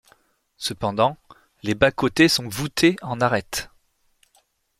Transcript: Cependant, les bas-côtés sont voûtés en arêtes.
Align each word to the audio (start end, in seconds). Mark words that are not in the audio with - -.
Cependant, 0.57 1.15
les 1.61 1.75
bas-côtés 1.75 2.27
sont 2.27 2.47
voûtés 2.49 2.95
en 3.03 3.21
arêtes. 3.21 3.69